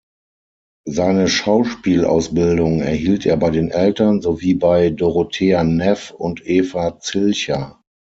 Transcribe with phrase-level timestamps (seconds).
[0.87, 7.83] Seine Schauspielausbildung erhielt er bei den Eltern, sowie bei Dorothea Neff und Eva Zilcher.